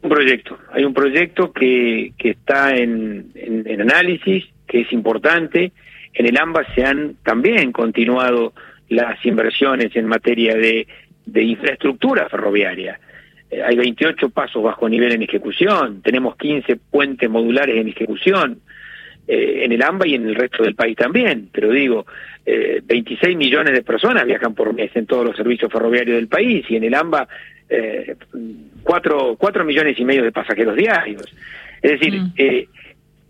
Un 0.00 0.08
proyecto, 0.08 0.56
hay 0.72 0.84
un 0.84 0.94
proyecto 0.94 1.52
que, 1.52 2.14
que 2.16 2.30
está 2.30 2.74
en, 2.74 3.32
en 3.34 3.80
análisis, 3.82 4.44
que 4.66 4.82
es 4.82 4.92
importante. 4.92 5.72
En 6.14 6.26
el 6.26 6.36
AMBA 6.36 6.74
se 6.74 6.84
han 6.84 7.16
también 7.22 7.72
continuado 7.72 8.52
las 8.88 9.24
inversiones 9.24 9.94
en 9.96 10.06
materia 10.06 10.54
de, 10.54 10.86
de 11.24 11.42
infraestructura 11.42 12.28
ferroviaria. 12.28 12.98
Eh, 13.50 13.62
hay 13.62 13.76
28 13.76 14.30
pasos 14.30 14.62
bajo 14.62 14.88
nivel 14.88 15.12
en 15.12 15.22
ejecución, 15.22 16.02
tenemos 16.02 16.36
15 16.36 16.76
puentes 16.76 17.28
modulares 17.28 17.76
en 17.76 17.88
ejecución, 17.88 18.60
eh, 19.28 19.64
en 19.64 19.72
el 19.72 19.82
AMBA 19.82 20.06
y 20.06 20.14
en 20.14 20.26
el 20.28 20.34
resto 20.36 20.62
del 20.62 20.74
país 20.74 20.96
también, 20.96 21.48
pero 21.52 21.70
digo, 21.70 22.06
eh, 22.44 22.80
26 22.84 23.36
millones 23.36 23.74
de 23.74 23.82
personas 23.82 24.24
viajan 24.24 24.54
por 24.54 24.72
mes 24.72 24.94
en 24.94 25.06
todos 25.06 25.24
los 25.24 25.36
servicios 25.36 25.70
ferroviarios 25.70 26.16
del 26.16 26.28
país 26.28 26.64
y 26.68 26.76
en 26.76 26.84
el 26.84 26.94
AMBA 26.94 27.28
eh, 27.68 28.14
4, 28.84 29.64
millones 29.64 29.98
y 29.98 30.04
medio 30.04 30.22
de 30.22 30.32
pasajeros 30.32 30.76
diarios. 30.76 31.24
Es 31.82 31.98
decir, 31.98 32.20
mm. 32.20 32.32
eh, 32.36 32.68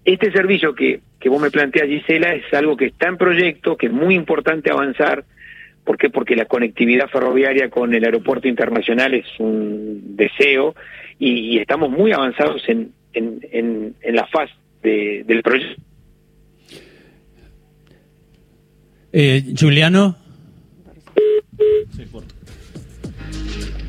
este 0.04 0.30
servicio 0.30 0.74
que, 0.74 1.00
que 1.26 1.30
vos 1.30 1.42
me 1.42 1.50
planteas, 1.50 1.88
Gisela, 1.88 2.34
es 2.34 2.54
algo 2.54 2.76
que 2.76 2.84
está 2.84 3.08
en 3.08 3.16
proyecto, 3.16 3.76
que 3.76 3.86
es 3.86 3.92
muy 3.92 4.14
importante 4.14 4.70
avanzar. 4.70 5.24
¿Por 5.82 5.98
qué? 5.98 6.08
Porque 6.08 6.36
la 6.36 6.44
conectividad 6.44 7.08
ferroviaria 7.08 7.68
con 7.68 7.92
el 7.92 8.04
aeropuerto 8.04 8.46
internacional 8.46 9.12
es 9.12 9.26
un 9.40 10.14
deseo 10.14 10.76
y, 11.18 11.58
estamos 11.58 11.90
muy 11.90 12.12
avanzados 12.12 12.62
en, 12.68 12.92
en, 13.12 13.40
en, 13.50 14.14
la 14.14 14.24
faz 14.28 14.50
del 14.84 15.42
proyecto. 15.42 15.82
Eh, 19.12 19.42
Juliano. 19.58 20.14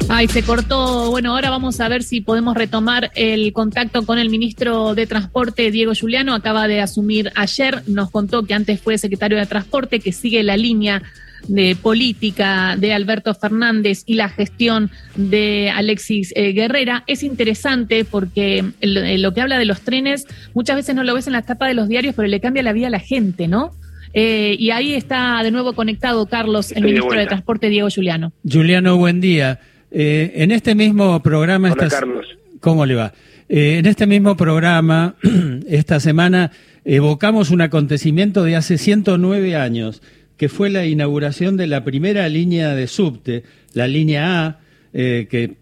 Ay, 0.09 0.27
se 0.29 0.41
cortó. 0.41 1.11
Bueno, 1.11 1.31
ahora 1.31 1.49
vamos 1.49 1.81
a 1.81 1.89
ver 1.89 2.01
si 2.01 2.21
podemos 2.21 2.55
retomar 2.55 3.11
el 3.15 3.51
contacto 3.51 4.05
con 4.05 4.19
el 4.19 4.29
ministro 4.29 4.95
de 4.95 5.05
Transporte, 5.05 5.69
Diego 5.69 5.91
Juliano. 5.99 6.33
Acaba 6.33 6.67
de 6.67 6.79
asumir 6.79 7.31
ayer, 7.35 7.83
nos 7.87 8.09
contó 8.09 8.43
que 8.43 8.53
antes 8.53 8.79
fue 8.79 8.97
secretario 8.97 9.37
de 9.37 9.45
Transporte, 9.45 9.99
que 9.99 10.13
sigue 10.13 10.43
la 10.43 10.55
línea 10.55 11.03
de 11.47 11.75
política 11.75 12.75
de 12.77 12.93
Alberto 12.93 13.33
Fernández 13.33 14.03
y 14.05 14.15
la 14.15 14.29
gestión 14.29 14.89
de 15.15 15.71
Alexis 15.75 16.31
eh, 16.35 16.53
Guerrera. 16.53 17.03
Es 17.07 17.21
interesante 17.21 18.05
porque 18.05 18.63
lo, 18.81 19.33
que 19.33 19.41
habla 19.41 19.59
de 19.59 19.65
los 19.65 19.81
trenes 19.81 20.25
muchas 20.53 20.77
veces 20.77 20.95
no 20.95 21.03
lo 21.03 21.13
ves 21.13 21.27
en 21.27 21.33
la 21.33 21.41
tapa 21.41 21.67
de 21.67 21.73
los 21.73 21.89
diarios, 21.89 22.15
pero 22.15 22.29
le 22.29 22.39
cambia 22.39 22.63
la 22.63 22.73
vida 22.73 22.87
a 22.87 22.91
la 22.91 22.99
gente, 22.99 23.47
¿no? 23.47 23.71
Eh, 24.13 24.55
y 24.57 24.71
ahí 24.71 24.93
está 24.93 25.43
de 25.43 25.51
nuevo 25.51 25.73
conectado 25.73 26.25
Carlos, 26.27 26.71
el 26.71 26.85
ministro 26.85 27.19
de 27.19 27.27
Transporte, 27.27 27.69
Diego 27.69 27.89
Juliano. 27.93 28.31
Juliano, 28.49 28.97
buen 28.97 29.19
día. 29.19 29.59
Eh, 29.91 30.33
en 30.35 30.51
este 30.51 30.75
mismo 30.75 31.21
programa... 31.21 31.71
Hola, 31.71 31.87
Carlos. 31.87 32.25
¿Cómo 32.59 32.85
le 32.85 32.95
va? 32.95 33.13
Eh, 33.47 33.77
en 33.77 33.85
este 33.85 34.07
mismo 34.07 34.35
programa, 34.35 35.15
esta 35.67 35.99
semana, 35.99 36.51
evocamos 36.83 37.51
un 37.51 37.61
acontecimiento 37.61 38.43
de 38.43 38.55
hace 38.55 38.77
109 38.77 39.55
años, 39.55 40.01
que 40.35 40.49
fue 40.49 40.69
la 40.69 40.85
inauguración 40.85 41.55
de 41.55 41.67
la 41.67 41.83
primera 41.83 42.27
línea 42.27 42.75
de 42.75 42.87
subte, 42.87 43.43
la 43.73 43.87
línea 43.87 44.45
A, 44.45 44.59
eh, 44.93 45.27
que, 45.29 45.55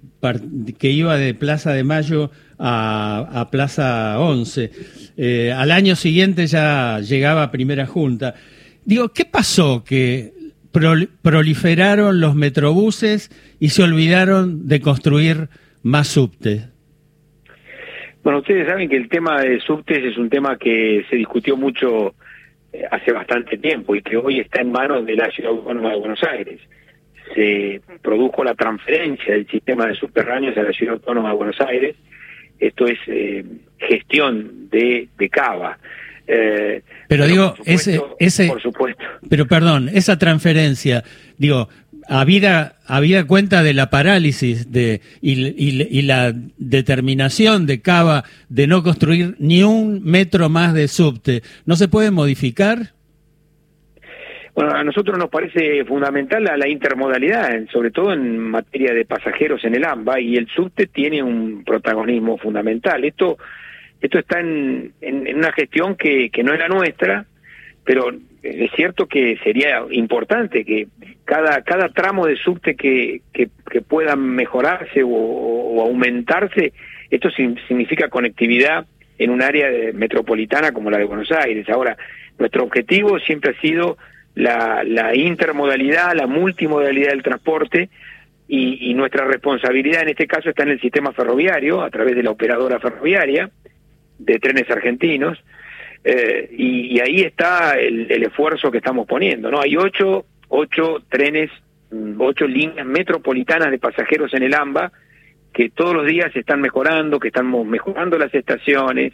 que 0.78 0.90
iba 0.90 1.18
de 1.18 1.34
Plaza 1.34 1.74
de 1.74 1.84
Mayo 1.84 2.32
a, 2.58 3.28
a 3.32 3.52
Plaza 3.52 4.20
11. 4.20 4.72
al 5.54 5.72
año 5.72 5.96
siguiente 5.96 6.48
ya 6.48 7.00
llegaba 7.00 7.52
Primera 7.52 7.86
Junta. 7.86 8.34
Digo, 8.86 9.10
¿qué 9.10 9.26
pasó 9.26 9.84
que 9.84 10.34
proliferaron 11.22 12.20
los 12.20 12.36
metrobuses 12.36 13.30
y 13.60 13.70
se 13.70 13.84
olvidaron 13.84 14.68
de 14.68 14.82
construir 14.82 15.50
más 15.84 16.08
subtes? 16.08 16.70
Bueno, 18.24 18.40
ustedes 18.40 18.68
saben 18.68 18.90
que 18.90 18.98
el 18.98 19.08
tema 19.08 19.42
de 19.42 19.60
subtes 19.60 20.04
es 20.04 20.18
un 20.18 20.30
tema 20.30 20.58
que 20.58 21.06
se 21.10 21.16
discutió 21.16 21.56
mucho 21.56 22.16
eh, 22.74 22.84
hace 22.90 23.12
bastante 23.12 23.58
tiempo 23.58 23.96
y 23.96 24.02
que 24.02 24.18
hoy 24.18 24.40
está 24.40 24.62
en 24.62 24.72
manos 24.72 25.06
de 25.06 25.16
la 25.16 25.30
Ciudad 25.30 25.52
Autónoma 25.52 25.92
de 25.92 26.00
Buenos 26.00 26.24
Aires. 26.24 26.60
Se 27.36 27.82
produjo 28.02 28.44
la 28.44 28.56
transferencia 28.56 29.34
del 29.34 29.48
sistema 29.48 29.86
de 29.86 29.94
subterráneos 29.94 30.58
a 30.58 30.64
la 30.64 30.74
Ciudad 30.74 30.96
Autónoma 30.96 31.30
de 31.30 31.36
Buenos 31.36 31.62
Aires. 31.62 31.96
Esto 32.60 32.88
es 32.88 32.98
eh, 33.08 33.46
gestión 33.78 34.70
de, 34.72 35.08
de 35.18 35.30
Cava. 35.30 35.78
Eh, 36.28 36.82
pero, 37.08 37.28
digo, 37.28 37.56
ese, 37.66 38.02
ese, 38.20 38.48
por 38.48 38.62
supuesto. 38.62 39.04
Pero 39.30 39.46
perdón, 39.46 39.90
esa 39.94 40.18
transferencia, 40.18 41.04
digo, 41.38 41.70
habida, 42.08 42.76
habida 42.86 43.26
cuenta 43.26 43.64
de 43.64 43.74
la 43.74 43.90
parálisis 43.90 44.72
de, 44.72 45.02
y, 45.22 46.02
la 46.04 46.34
determinación 46.58 47.66
de 47.66 47.82
Cava 47.82 48.24
de 48.50 48.68
no 48.68 48.84
construir 48.84 49.36
ni 49.40 49.64
un 49.64 50.04
metro 50.04 50.50
más 50.50 50.74
de 50.74 50.88
subte, 50.88 51.42
¿no 51.66 51.76
se 51.76 51.88
puede 51.88 52.12
modificar? 52.12 52.94
Bueno, 54.54 54.72
a 54.72 54.84
nosotros 54.86 55.18
nos 55.18 55.30
parece 55.30 55.84
fundamental 55.84 56.44
la, 56.44 56.68
intermodalidad, 56.68 57.52
sobre 57.74 57.92
todo 57.92 58.14
en 58.14 58.40
materia 58.40 58.94
de 58.94 59.04
pasajeros 59.04 59.66
en 59.66 59.76
el 59.76 59.84
AMBA, 59.84 60.22
y 60.22 60.38
el 60.38 60.48
subte 60.48 60.88
tiene 60.88 61.22
un 61.22 61.64
protagonismo 61.66 62.38
fundamental. 62.38 63.04
Esto, 63.04 63.38
esto 64.06 64.20
está 64.20 64.40
en, 64.40 64.94
en, 65.02 65.36
una 65.36 65.52
gestión 65.52 65.96
que, 65.96 66.30
que 66.30 66.44
no 66.44 66.54
es 66.54 66.60
la 66.60 66.68
nuestra, 66.68 67.26
pero 67.84 68.12
es 68.44 68.72
cierto 68.76 69.08
que 69.08 69.38
sería 69.44 69.84
importante 69.92 70.64
que 70.64 70.88
cada, 71.24 71.64
cada 71.64 71.90
tramo 71.90 72.28
de 72.28 72.36
subte 72.36 72.76
que, 72.76 73.22
que, 73.34 73.50
pueda 73.82 74.16
mejorarse 74.16 75.02
o, 75.04 75.82
aumentarse, 75.82 76.74
esto 77.10 77.30
significa 77.32 78.10
conectividad 78.10 78.86
en 79.18 79.32
un 79.32 79.42
área 79.42 79.68
metropolitana 79.94 80.72
como 80.72 80.92
la 80.92 80.98
de 80.98 81.06
Buenos 81.06 81.32
Aires. 81.32 81.68
Ahora, 81.70 81.98
nuestro 82.38 82.64
objetivo 82.64 83.20
siempre 83.20 83.52
ha 83.52 83.62
sido 83.62 83.98
la, 84.36 84.84
la 84.84 85.16
intermodalidad, 85.16 86.14
la 86.14 86.28
multimodalidad 86.28 87.10
del 87.10 87.24
transporte 87.24 87.90
y, 88.48 88.92
y 88.92 88.94
nuestra 88.94 89.26
responsabilidad 89.26 90.04
en 90.04 90.10
este 90.10 90.28
caso 90.28 90.50
está 90.50 90.64
en 90.64 90.70
el 90.70 90.82
sistema 90.82 91.14
ferroviario 91.14 91.82
a 91.82 91.90
través 91.90 92.16
de 92.16 92.24
la 92.24 92.32
operadora 92.32 92.80
ferroviaria 92.80 93.50
de 94.18 94.40
trenes 94.40 94.70
argentinos 94.70 95.38
eh, 96.08 96.50
y, 96.56 97.00
ahí 97.00 97.22
está 97.22 97.80
el, 97.80 98.12
esfuerzo 98.12 98.70
que 98.70 98.78
estamos 98.78 99.08
poniendo, 99.08 99.50
¿no? 99.50 99.60
Hay 99.60 99.76
ocho, 99.76 100.26
ocho 100.50 100.98
trenes, 101.10 101.50
mm, 101.90 102.22
ocho 102.22 102.46
líneas 102.46 102.86
metropolitanas 102.86 103.72
de 103.72 103.80
pasajeros 103.80 104.32
en 104.36 104.44
el 104.44 104.54
AMBA 104.54 104.92
que 105.52 105.72
todos 105.72 105.96
los 105.96 106.06
días 106.06 106.36
están 106.36 106.62
mejorando, 106.62 107.20
que 107.20 107.30
estamos 107.30 107.66
mejorando 107.66 108.20
las 108.20 108.32
estaciones, 108.36 109.14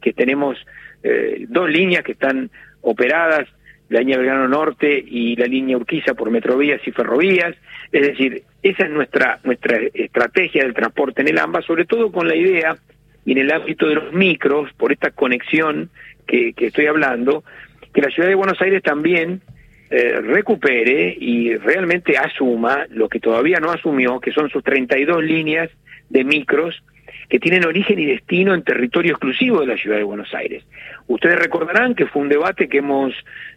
que 0.00 0.14
tenemos 0.14 0.56
eh, 1.02 1.44
dos 1.48 1.68
líneas 1.68 2.02
que 2.02 2.12
están 2.12 2.50
operadas, 2.80 3.46
la 3.90 3.98
línea 3.98 4.16
Belgrano 4.16 4.48
Norte 4.48 5.04
y 5.06 5.36
la 5.36 5.44
línea 5.44 5.76
Urquiza 5.76 6.14
por 6.14 6.30
Metrovías 6.30 6.80
y 6.86 6.92
Ferrovías. 6.92 7.54
Es 7.90 8.06
decir, 8.06 8.42
esa 8.62 8.84
es 8.84 8.90
nuestra, 8.90 9.38
nuestra 9.44 9.78
estrategia 9.92 10.62
del 10.62 10.72
transporte 10.72 11.20
en 11.20 11.28
el 11.28 11.38
AMBA, 11.38 11.60
sobre 11.60 11.84
todo 11.84 12.10
con 12.10 12.26
la 12.26 12.36
idea 12.36 12.76
y 13.24 13.32
en 13.32 13.38
el 13.38 13.52
ámbito 13.52 13.86
de 13.86 13.94
los 13.94 14.12
micros, 14.12 14.72
por 14.74 14.92
esta 14.92 15.10
conexión 15.10 15.90
que, 16.26 16.54
estoy 16.56 16.86
hablando, 16.86 17.44
que 17.92 18.00
la 18.00 18.10
ciudad 18.10 18.28
de 18.28 18.34
Buenos 18.34 18.60
Aires 18.60 18.82
también 18.82 19.42
eh, 19.90 20.20
recupere 20.20 21.16
y 21.18 21.54
realmente 21.56 22.16
asuma 22.16 22.86
lo 22.90 23.08
que 23.08 23.20
todavía 23.20 23.58
no 23.60 23.70
asumió, 23.70 24.20
que 24.20 24.32
son 24.32 24.48
sus 24.48 24.64
32 24.64 25.22
líneas 25.22 25.70
de 26.08 26.24
micros 26.24 26.82
que 27.28 27.38
tienen 27.38 27.64
origen 27.64 27.98
y 27.98 28.06
destino 28.06 28.54
en 28.54 28.62
territorio 28.62 29.12
exclusivo 29.12 29.60
de 29.60 29.66
la 29.66 29.76
ciudad 29.76 29.96
de 29.96 30.02
Buenos 30.02 30.34
Aires. 30.34 30.64
Ustedes 31.06 31.38
recordarán 31.38 31.94
que 31.94 32.06
fue 32.06 32.22
un 32.22 32.28
debate 32.28 32.68
que 32.68 32.78
hemos 32.78 33.14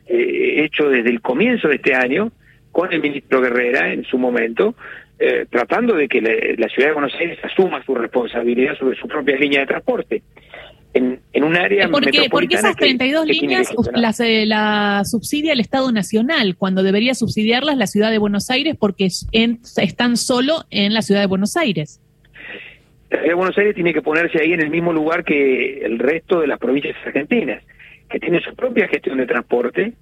eh, 0.08 0.64
hecho 0.64 0.90
desde 0.90 1.10
el 1.10 1.22
comienzo 1.22 1.68
de 1.68 1.76
este 1.76 1.94
año 1.94 2.32
con 2.72 2.94
el 2.94 3.02
ministro 3.02 3.42
Guerrera 3.42 3.92
en 3.92 4.04
su 4.04 4.18
momento, 4.18 4.76
eh, 5.20 5.46
tratando 5.50 5.96
de 5.96 6.08
que 6.08 6.22
la, 6.22 6.68
ciudad 6.70 6.90
de 6.90 6.94
Buenos 6.94 7.14
Aires 7.16 7.40
asuma 7.44 7.84
su 7.86 7.96
responsabilidad 7.96 8.78
sobre 8.78 8.98
su 8.98 9.08
propia 9.08 9.38
línea 9.38 9.62
de 9.62 9.68
transporte 9.68 10.24
en, 10.96 11.44
un 11.44 11.56
área 11.58 11.90
porque, 11.90 12.28
porque 12.30 12.56
esas 12.56 12.76
32 12.76 13.26
líneas 13.28 13.74
las, 13.94 14.20
eh, 14.22 14.46
la 14.46 15.04
subsidia 15.04 15.54
el 15.54 15.60
Estado 15.60 15.92
Nacional, 15.92 16.56
cuando 16.58 16.84
debería 16.84 17.14
subsidiarlas 17.14 17.78
la 17.78 17.88
Ciudad 17.88 18.12
de 18.12 18.18
Buenos 18.18 18.50
Aires 18.50 18.76
porque 18.80 19.08
están 19.08 20.18
solo 20.18 20.64
en 20.70 20.94
la 20.94 21.02
Ciudad 21.02 21.22
de 21.22 21.28
Buenos 21.28 21.58
Aires. 21.58 22.02
La 23.10 23.18
Ciudad 23.18 23.32
de 23.32 23.36
Buenos 23.36 23.58
Aires 23.58 23.76
tiene 23.76 23.94
que 23.94 24.02
ponerse 24.02 24.42
ahí 24.42 24.54
en 24.54 24.62
el 24.62 24.70
mismo 24.70 24.94
lugar 24.94 25.26
que 25.26 25.86
el 25.86 26.00
resto 26.00 26.40
de 26.40 26.48
las 26.48 26.60
provincias 26.60 26.96
argentinas, 27.06 27.62
que 28.10 28.20
tiene 28.20 28.40
su 28.42 28.56
propia 28.56 28.88
gestión 28.88 29.18
de 29.18 29.26
transporte. 29.26 29.94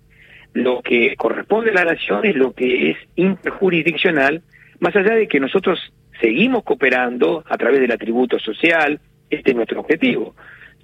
Lo 0.54 0.82
que 0.84 1.16
corresponde 1.16 1.72
a 1.72 1.74
la 1.74 1.86
nación 1.86 2.24
es 2.26 2.36
lo 2.36 2.54
que 2.54 2.92
es 2.92 2.98
interjurisdiccional, 3.16 4.44
más 4.84 4.96
allá 4.98 5.16
de 5.16 5.30
que 5.30 5.40
nosotros 5.40 5.80
seguimos 6.20 6.64
cooperando 6.64 7.44
a 7.50 7.58
través 7.58 7.80
del 7.80 7.94
atributo 7.94 8.38
social, 8.38 9.00
este 9.30 9.52
es 9.52 9.56
nuestro 9.56 9.80
objetivo 9.80 10.36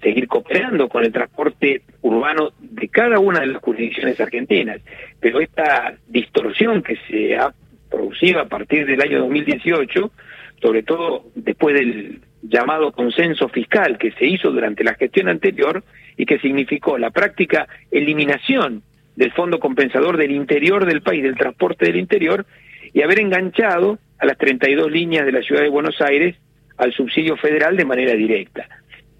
seguir 0.02 0.26
cooperando 0.26 0.88
con 0.88 1.04
el 1.04 1.12
transporte 1.12 1.82
urbano 2.00 2.52
de 2.58 2.88
cada 2.88 3.18
una 3.18 3.40
de 3.40 3.48
las 3.48 3.62
jurisdicciones 3.62 4.18
argentinas. 4.18 4.80
Pero 5.20 5.40
esta 5.40 5.94
distorsión 6.08 6.82
que 6.82 6.96
se 7.06 7.36
ha 7.36 7.52
producido 7.90 8.40
a 8.40 8.48
partir 8.48 8.86
del 8.86 9.02
año 9.02 9.20
2018, 9.20 10.10
sobre 10.62 10.82
todo 10.82 11.26
después 11.34 11.74
del 11.74 12.22
llamado 12.40 12.92
consenso 12.92 13.50
fiscal 13.50 13.98
que 13.98 14.12
se 14.12 14.24
hizo 14.24 14.50
durante 14.50 14.82
la 14.82 14.94
gestión 14.94 15.28
anterior 15.28 15.84
y 16.16 16.24
que 16.24 16.38
significó 16.38 16.96
la 16.96 17.10
práctica 17.10 17.68
eliminación 17.90 18.82
del 19.16 19.32
fondo 19.32 19.60
compensador 19.60 20.16
del 20.16 20.30
interior 20.30 20.86
del 20.86 21.02
país, 21.02 21.22
del 21.22 21.36
transporte 21.36 21.84
del 21.84 21.96
interior, 21.96 22.46
y 22.92 23.02
haber 23.02 23.20
enganchado 23.20 23.98
a 24.18 24.26
las 24.26 24.36
32 24.38 24.90
líneas 24.90 25.26
de 25.26 25.32
la 25.32 25.42
ciudad 25.42 25.62
de 25.62 25.68
Buenos 25.68 26.00
Aires 26.00 26.36
al 26.76 26.92
subsidio 26.92 27.36
federal 27.36 27.76
de 27.76 27.84
manera 27.84 28.14
directa. 28.14 28.68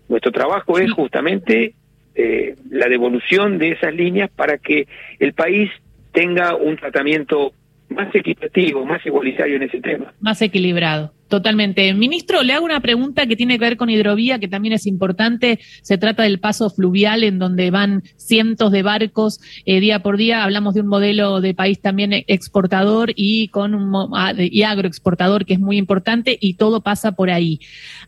Nuestro 0.08 0.32
trabajo 0.32 0.78
es 0.78 0.90
justamente 0.92 1.74
eh, 2.14 2.56
la 2.70 2.88
devolución 2.88 3.58
de 3.58 3.72
esas 3.72 3.94
líneas 3.94 4.30
para 4.30 4.58
que 4.58 4.88
el 5.18 5.32
país 5.34 5.70
tenga 6.12 6.56
un 6.56 6.76
tratamiento 6.76 7.52
más 7.88 8.14
equitativo, 8.14 8.84
más 8.84 9.04
igualitario 9.04 9.56
en 9.56 9.64
ese 9.64 9.80
tema. 9.80 10.12
Más 10.20 10.42
equilibrado. 10.42 11.12
Totalmente. 11.30 11.94
Ministro, 11.94 12.42
le 12.42 12.54
hago 12.54 12.64
una 12.64 12.80
pregunta 12.80 13.24
que 13.24 13.36
tiene 13.36 13.56
que 13.56 13.64
ver 13.64 13.76
con 13.76 13.88
hidrovía, 13.88 14.40
que 14.40 14.48
también 14.48 14.74
es 14.74 14.84
importante. 14.84 15.60
Se 15.80 15.96
trata 15.96 16.24
del 16.24 16.40
paso 16.40 16.70
fluvial 16.70 17.22
en 17.22 17.38
donde 17.38 17.70
van 17.70 18.02
cientos 18.16 18.72
de 18.72 18.82
barcos 18.82 19.40
eh, 19.64 19.78
día 19.78 20.02
por 20.02 20.16
día. 20.16 20.42
Hablamos 20.42 20.74
de 20.74 20.80
un 20.80 20.88
modelo 20.88 21.40
de 21.40 21.54
país 21.54 21.80
también 21.80 22.24
exportador 22.26 23.12
y 23.14 23.46
con 23.46 23.76
un 23.76 24.10
ah, 24.16 24.34
y 24.36 24.64
agroexportador 24.64 25.46
que 25.46 25.54
es 25.54 25.60
muy 25.60 25.76
importante 25.76 26.36
y 26.40 26.54
todo 26.54 26.80
pasa 26.80 27.12
por 27.12 27.30
ahí. 27.30 27.60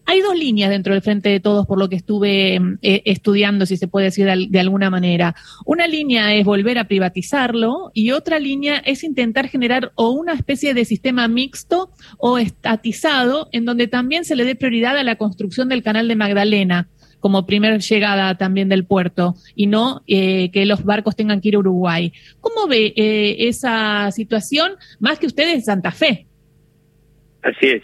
Hay 0.04 0.20
dos 0.20 0.36
líneas 0.36 0.70
dentro 0.70 0.92
del 0.92 1.02
Frente 1.02 1.28
de 1.28 1.38
Todos, 1.38 1.64
por 1.64 1.78
lo 1.78 1.88
que 1.88 1.94
estuve 1.94 2.56
eh, 2.82 3.02
estudiando, 3.04 3.66
si 3.66 3.76
se 3.76 3.86
puede 3.86 4.06
decir 4.06 4.26
de 4.26 4.60
alguna 4.60 4.90
manera. 4.90 5.36
Una 5.64 5.86
línea 5.86 6.34
es 6.34 6.44
volver 6.44 6.76
a 6.76 6.88
privatizarlo 6.88 7.92
y 7.94 8.10
otra 8.10 8.40
línea 8.40 8.78
es 8.78 9.04
intentar 9.04 9.46
generar 9.46 9.92
o 9.94 10.10
una 10.10 10.32
especie 10.32 10.74
de 10.74 10.84
sistema 10.84 11.28
mixto 11.28 11.92
o 12.18 12.36
en 13.52 13.64
donde 13.64 13.88
también 13.88 14.24
se 14.24 14.36
le 14.36 14.44
dé 14.44 14.54
prioridad 14.54 14.96
a 14.96 15.02
la 15.02 15.16
construcción 15.16 15.68
del 15.68 15.82
canal 15.82 16.08
de 16.08 16.16
Magdalena 16.16 16.88
como 17.20 17.46
primer 17.46 17.80
llegada 17.80 18.36
también 18.36 18.68
del 18.68 18.84
puerto 18.84 19.34
y 19.54 19.66
no 19.66 20.02
eh, 20.06 20.50
que 20.50 20.66
los 20.66 20.84
barcos 20.84 21.14
tengan 21.14 21.40
que 21.40 21.48
ir 21.48 21.54
a 21.54 21.60
Uruguay. 21.60 22.12
¿Cómo 22.40 22.66
ve 22.66 22.92
eh, 22.96 23.48
esa 23.48 24.10
situación 24.10 24.72
más 24.98 25.18
que 25.18 25.26
ustedes 25.26 25.54
en 25.54 25.62
Santa 25.62 25.92
Fe? 25.92 26.26
Así 27.42 27.66
es. 27.68 27.82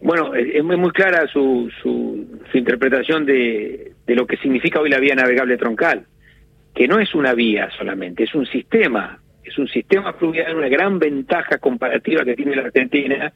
Bueno, 0.00 0.34
es 0.34 0.62
muy 0.62 0.90
clara 0.92 1.26
su, 1.26 1.68
su, 1.82 2.24
interpretación 2.54 3.26
de, 3.26 3.92
de 4.06 4.14
lo 4.14 4.26
que 4.26 4.36
significa 4.36 4.80
hoy 4.80 4.90
la 4.90 5.00
vía 5.00 5.16
navegable 5.16 5.56
troncal, 5.56 6.06
que 6.72 6.86
no 6.86 7.00
es 7.00 7.14
una 7.16 7.34
vía 7.34 7.68
solamente, 7.76 8.22
es 8.22 8.34
un 8.34 8.46
sistema, 8.46 9.20
es 9.42 9.58
un 9.58 9.66
sistema 9.66 10.12
fluvial, 10.12 10.56
una 10.56 10.68
gran 10.68 11.00
ventaja 11.00 11.58
comparativa 11.58 12.24
que 12.24 12.36
tiene 12.36 12.54
la 12.54 12.62
Argentina 12.62 13.32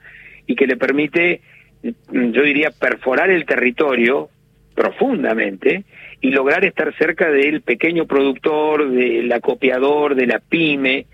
y 0.52 0.54
que 0.54 0.66
le 0.66 0.76
permite, 0.76 1.40
yo 1.82 2.42
diría, 2.42 2.71
perforar 2.71 3.30
el 3.30 3.47
territorio 3.47 4.28
profundamente 4.75 5.85
y 6.21 6.30
lograr 6.30 6.64
estar 6.64 6.94
cerca 6.97 7.30
del 7.30 7.62
pequeño 7.62 8.06
productor, 8.06 8.90
del 8.90 9.32
acopiador, 9.32 10.14
de 10.14 10.26
la 10.26 10.38
pyme, 10.40 11.06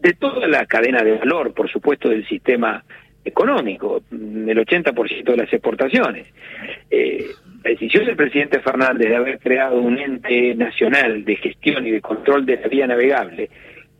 de 0.00 0.12
toda 0.14 0.48
la 0.48 0.66
cadena 0.66 1.02
de 1.02 1.18
valor, 1.18 1.54
por 1.54 1.70
supuesto, 1.70 2.08
del 2.08 2.26
sistema 2.26 2.84
económico, 3.24 4.02
el 4.10 4.58
80% 4.58 5.24
de 5.24 5.36
las 5.36 5.52
exportaciones. 5.52 6.26
Eh, 6.90 7.26
la 7.62 7.70
decisión 7.70 8.04
del 8.04 8.16
presidente 8.16 8.60
Fernández 8.60 9.08
de 9.08 9.16
haber 9.16 9.38
creado 9.38 9.80
un 9.80 9.98
ente 9.98 10.54
nacional 10.56 11.24
de 11.24 11.36
gestión 11.36 11.86
y 11.86 11.92
de 11.92 12.00
control 12.00 12.44
de 12.44 12.56
la 12.56 12.68
vía 12.68 12.86
navegable, 12.88 13.48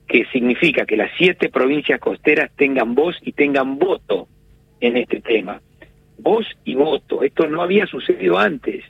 que 0.07 0.27
significa 0.27 0.85
que 0.85 0.97
las 0.97 1.11
siete 1.17 1.49
provincias 1.49 2.01
costeras 2.01 2.51
tengan 2.57 2.95
voz 2.95 3.17
y 3.23 3.33
tengan 3.33 3.79
voto 3.79 4.29
en 4.87 4.97
este 4.97 5.21
tema. 5.21 5.61
voz 6.19 6.47
y 6.65 6.75
voto. 6.75 7.23
Esto 7.23 7.47
no 7.49 7.63
había 7.63 7.87
sucedido 7.87 8.39
antes. 8.39 8.85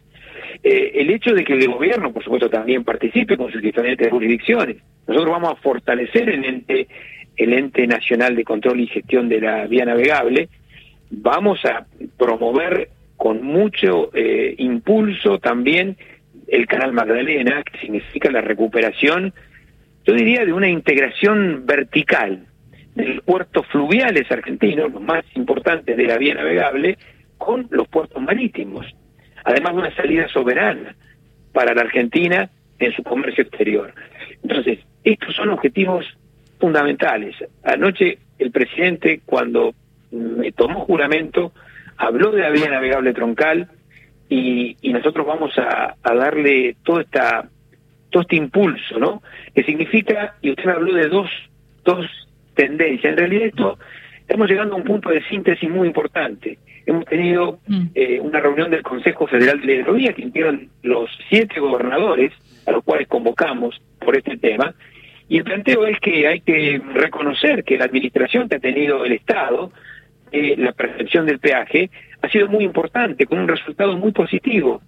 Eh, 0.63 0.93
el 0.95 1.11
hecho 1.11 1.35
de 1.35 1.43
que 1.43 1.55
el 1.55 1.69
gobierno, 1.69 2.13
por 2.13 2.23
supuesto, 2.23 2.49
también 2.49 2.85
participe 2.85 3.37
con 3.37 3.51
sus 3.51 3.63
diferentes 3.63 4.09
jurisdicciones. 4.11 4.77
Nosotros 5.07 5.33
vamos 5.33 5.53
a 5.53 5.57
fortalecer 5.57 6.29
el 6.29 6.45
ente, 6.45 6.87
el 7.37 7.53
ente 7.53 7.87
nacional 7.87 8.37
de 8.37 8.45
control 8.45 8.81
y 8.81 8.87
gestión 8.87 9.29
de 9.29 9.41
la 9.41 9.67
vía 9.67 9.85
navegable. 9.85 10.49
Vamos 11.11 11.65
a 11.65 11.87
promover 12.19 12.89
con 13.17 13.43
mucho 13.43 14.11
eh, 14.15 14.55
impulso 14.59 15.39
también 15.39 15.97
el 16.49 16.67
canal 16.67 16.93
Magdalena, 16.93 17.63
que 17.63 17.79
significa 17.79 18.31
la 18.31 18.43
recuperación, 18.43 19.33
yo 20.05 20.15
diría, 20.15 20.45
de 20.45 20.53
una 20.53 20.69
integración 20.69 21.65
vertical 21.65 22.47
de 22.95 23.07
los 23.07 23.25
puertos 23.25 23.67
fluviales 23.67 24.31
argentinos, 24.31 24.93
los 24.93 25.03
más 25.03 25.25
importantes 25.35 25.97
de 25.97 26.07
la 26.07 26.19
vía 26.19 26.35
navegable, 26.35 26.99
con 27.39 27.67
los 27.71 27.89
puertos 27.89 28.23
marítimos. 28.23 28.87
Además 29.45 29.73
de 29.73 29.79
una 29.79 29.97
salida 29.97 30.29
soberana 30.29 30.95
para 31.53 31.75
la 31.75 31.83
Argentina 31.83 32.49
en 32.79 32.93
su 32.93 33.03
comercio 33.03 33.43
exterior. 33.43 33.93
Entonces, 34.43 34.79
estos 35.03 35.35
son 35.35 35.51
objetivos 35.51 36.07
fundamentales. 36.59 37.37
Anoche 37.63 38.19
el 38.39 38.51
presidente, 38.51 39.21
cuando 39.25 39.75
me 40.11 40.53
tomó 40.53 40.81
juramento, 40.81 41.53
habló 41.97 42.31
de 42.31 42.43
la 42.43 42.51
vía 42.51 42.71
navegable 42.71 43.13
troncal 43.13 43.69
y, 44.29 44.77
nosotros 44.83 45.27
vamos 45.27 45.53
a, 45.59 45.97
darle 46.03 46.77
todo 46.85 47.01
esta 47.01 47.49
todo 48.11 48.23
este 48.23 48.37
impulso, 48.37 48.99
¿no? 48.99 49.23
Que 49.55 49.65
significa, 49.65 50.37
y 50.41 50.51
usted 50.51 50.69
habló 50.69 50.95
de 50.95 51.09
dos, 51.09 51.29
dos 51.85 52.07
tendencias, 52.55 53.13
en 53.13 53.19
realidad 53.19 53.47
esto 53.47 53.79
estamos 54.21 54.49
llegando 54.49 54.75
a 54.75 54.79
un 54.79 54.85
punto 54.85 55.11
de 55.11 55.23
síntesis 55.25 55.69
muy 55.69 55.87
importante. 55.87 56.59
Hemos 56.87 57.05
tenido 57.07 57.59
mm. 57.67 57.87
eh, 57.95 58.21
una 58.21 58.41
reunión 58.41 58.71
del 58.71 58.83
Consejo 58.83 59.27
Federal 59.27 59.61
de 59.61 59.67
la 59.67 59.73
Hidrovía 59.75 60.13
que 60.13 60.23
incluyeron 60.23 60.69
los 60.83 61.11
siete 61.29 61.61
gobernadores 61.61 62.33
a 62.67 62.73
los 62.73 62.85
cuales 62.85 63.09
convocamos 63.09 63.81
por 63.99 64.17
este 64.17 64.37
tema, 64.37 64.75
y 65.29 65.39
el 65.39 65.45
planteo 65.45 65.87
es 65.87 65.99
que 66.01 66.27
hay 66.27 66.41
que 66.41 66.81
reconocer 66.95 67.65
que 67.65 67.79
la 67.79 67.87
administración 67.87 68.49
que 68.49 68.57
ha 68.57 68.61
tenido 68.61 69.05
el 69.05 69.13
Estado, 69.13 69.73
eh, 70.33 70.55
la 70.59 70.73
percepción 70.73 71.27
del 71.27 71.39
peaje, 71.39 71.91
ha 72.21 72.29
sido 72.29 72.49
muy 72.49 72.65
importante, 72.65 73.27
con 73.27 73.39
un 73.39 73.49
resultado 73.49 73.97
muy 73.97 74.13
positivo. 74.13 74.83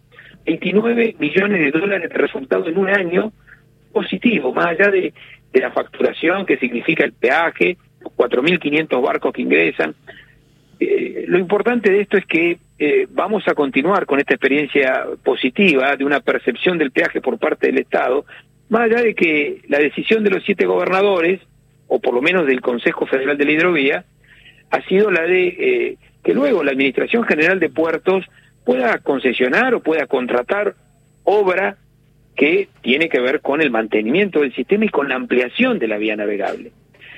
29 0.45 1.17
millones 1.19 1.61
de 1.61 1.79
dólares 1.79 2.11
de 2.11 2.19
resultado 2.19 2.69
en 2.69 2.79
un 2.79 2.89
año 2.89 3.33
positivo, 3.93 4.53
más 4.53 4.67
allá 4.67 4.91
de, 4.91 5.15
la 5.53 5.71
facturación 5.71 6.47
que 6.47 6.59
significa 6.59 7.05
el 7.05 7.13
peaje, 7.13 7.77
los 8.01 8.13
4.500 8.13 9.03
barcos 9.03 9.33
que 9.33 9.43
ingresan. 9.43 9.95
Eh, 10.79 11.25
lo 11.29 11.39
importante 11.39 11.91
de 11.91 12.03
esto 12.03 12.17
es 12.19 12.27
que 12.27 12.59
eh, 12.79 13.07
vamos 13.11 13.49
a 13.49 13.55
continuar 13.55 14.05
con 14.05 14.21
esta 14.21 14.35
experiencia 14.35 15.07
positiva 15.25 15.97
de 15.97 16.05
una 16.05 16.21
percepción 16.21 16.77
del 16.77 16.91
peaje 16.91 17.21
por 17.21 17.39
parte 17.39 17.69
del 17.69 17.79
Estado, 17.79 18.27
más 18.69 18.83
allá 18.83 19.03
de 19.03 19.15
que 19.15 19.63
la 19.69 19.79
decisión 19.79 20.25
de 20.25 20.31
los 20.31 20.45
siete 20.45 20.67
gobernadores, 20.67 21.41
o 21.89 22.01
por 22.01 22.15
lo 22.15 22.21
menos 22.21 22.47
del 22.47 22.61
Consejo 22.61 23.07
Federal 23.07 23.39
de 23.39 23.45
la 23.45 23.53
Hidrovía, 23.53 24.05
ha 24.71 24.83
sido 24.83 25.11
la 25.11 25.23
de 25.23 25.47
eh, 25.47 25.97
que 26.23 26.35
luego 26.35 26.65
la 26.65 26.73
Administración 26.73 27.25
General 27.25 27.61
de 27.61 27.71
Puertos 27.71 28.27
pueda 28.65 28.99
concesionar 28.99 29.75
o 29.75 29.81
pueda 29.81 30.07
contratar 30.07 30.75
obra 31.23 31.79
que 32.37 32.69
tiene 32.83 33.09
que 33.09 33.21
ver 33.21 33.41
con 33.41 33.61
el 33.61 33.71
mantenimiento 33.71 34.41
del 34.41 34.55
sistema 34.55 34.85
y 34.85 34.89
con 34.89 35.09
la 35.09 35.17
ampliación 35.17 35.79
de 35.79 35.89
la 35.89 35.99
vía 35.99 36.17
navegable. 36.17 36.73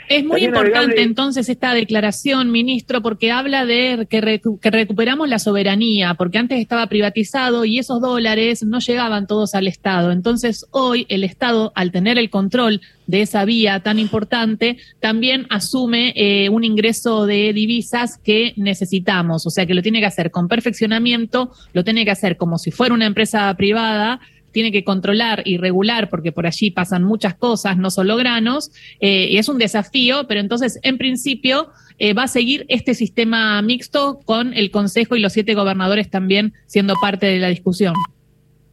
Es 0.08 0.24
muy 0.24 0.42
importante 0.42 1.02
entonces 1.02 1.50
esta 1.50 1.74
declaración, 1.74 2.50
ministro, 2.50 3.02
porque 3.02 3.30
habla 3.30 3.66
de 3.66 4.06
que, 4.08 4.22
recuperamos 4.70 5.28
la 5.28 5.38
soberanía, 5.38 6.14
porque 6.14 6.38
antes 6.38 6.60
estaba 6.60 6.86
privatizado 6.86 7.66
y 7.66 7.78
esos 7.78 8.00
dólares 8.00 8.64
no 8.64 8.78
llegaban 8.78 9.26
todos 9.26 9.54
al 9.54 9.66
Estado. 9.66 10.10
Entonces 10.10 10.64
hoy 10.70 11.04
el 11.10 11.24
Estado, 11.24 11.72
al 11.74 11.92
tener 11.92 12.16
el 12.16 12.30
control 12.30 12.80
de 13.06 13.20
esa 13.20 13.44
vía 13.44 13.80
tan 13.80 13.98
importante, 13.98 14.78
también 14.98 15.46
asume 15.50 16.14
eh, 16.16 16.48
un 16.48 16.64
ingreso 16.64 17.26
de 17.26 17.52
divisas 17.52 18.16
que 18.16 18.54
necesitamos. 18.56 19.46
O 19.46 19.50
sea 19.50 19.66
que 19.66 19.74
lo 19.74 19.82
tiene 19.82 20.00
que 20.00 20.06
hacer 20.06 20.30
con 20.30 20.48
perfeccionamiento, 20.48 21.52
lo 21.74 21.84
tiene 21.84 22.06
que 22.06 22.12
hacer 22.12 22.38
como 22.38 22.56
si 22.56 22.70
fuera 22.70 22.94
una 22.94 23.06
empresa 23.06 23.54
privada 23.56 24.20
tiene 24.52 24.72
que 24.72 24.84
controlar 24.84 25.42
y 25.44 25.58
regular, 25.58 26.08
porque 26.08 26.32
por 26.32 26.46
allí 26.46 26.70
pasan 26.70 27.04
muchas 27.04 27.34
cosas, 27.34 27.76
no 27.76 27.90
solo 27.90 28.16
granos, 28.16 28.70
eh, 29.00 29.28
y 29.30 29.38
es 29.38 29.48
un 29.48 29.58
desafío, 29.58 30.26
pero 30.26 30.40
entonces, 30.40 30.80
en 30.82 30.98
principio, 30.98 31.70
eh, 31.98 32.14
va 32.14 32.24
a 32.24 32.28
seguir 32.28 32.64
este 32.68 32.94
sistema 32.94 33.60
mixto 33.62 34.20
con 34.24 34.54
el 34.54 34.70
Consejo 34.70 35.16
y 35.16 35.20
los 35.20 35.32
siete 35.32 35.54
gobernadores 35.54 36.10
también 36.10 36.52
siendo 36.66 36.94
parte 37.00 37.26
de 37.26 37.38
la 37.38 37.48
discusión. 37.48 37.94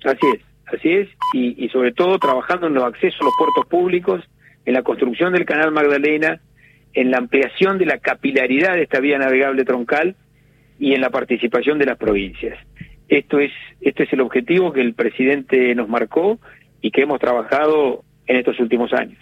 Así 0.04 0.28
es, 0.36 0.42
así 0.68 0.90
es, 0.90 1.10
y, 1.34 1.64
y 1.64 1.70
sobre 1.70 1.92
todo 1.92 2.20
trabajando 2.20 2.68
en 2.68 2.74
los 2.74 2.84
accesos 2.84 3.20
a 3.22 3.26
los 3.26 3.34
puertos 3.38 3.66
públicos, 3.68 4.22
en 4.66 4.74
la 4.74 4.84
construcción 4.84 5.34
del 5.34 5.46
canal 5.46 5.72
Magdalena, 5.72 6.42
en 6.94 7.12
la 7.12 7.18
ampliación 7.18 7.78
de 7.78 7.86
la 7.86 8.00
capilaridad 8.00 8.74
de 8.76 8.84
esta 8.84 9.00
vía 9.00 9.18
navegable 9.18 9.66
troncal 9.66 10.16
y 10.80 10.94
en 10.94 11.02
la 11.02 11.10
participación 11.10 11.78
de 11.78 11.86
las 11.86 11.98
provincias. 11.98 12.58
Esto 13.08 13.40
es, 13.40 13.52
este 13.82 14.04
es 14.04 14.14
el 14.14 14.22
objetivo 14.22 14.74
que 14.74 14.82
el 14.82 14.94
presidente 14.94 15.74
nos 15.76 15.88
marcó 15.88 16.40
y 16.82 16.92
que 16.92 17.02
hemos 17.02 17.20
trabajado 17.20 18.04
en 18.28 18.38
estos 18.38 18.60
últimos 18.60 18.94
años. 18.94 19.20